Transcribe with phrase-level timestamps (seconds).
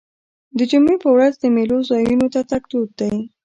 [0.57, 3.15] د جمعې په ورځ د میلو ځایونو ته تګ دود دی.